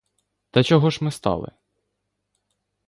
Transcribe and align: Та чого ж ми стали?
Та 0.51 0.63
чого 0.63 0.89
ж 0.89 0.99
ми 1.03 1.11
стали? 1.11 1.51